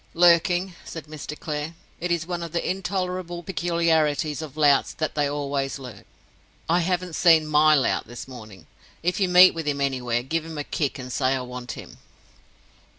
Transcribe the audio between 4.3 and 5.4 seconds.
of louts that they